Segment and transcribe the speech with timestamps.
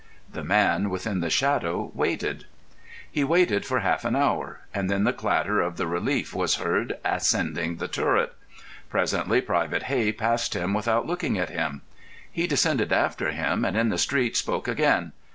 [0.33, 2.45] The man within the shadow waited.
[3.11, 6.97] He waited for half an hour, and then the clatter of the relief was heard
[7.05, 8.33] ascending the turret.
[8.89, 11.83] Presently Private Hey passed him without looking at him.
[12.31, 15.11] He descended after him, and in the street spoke again.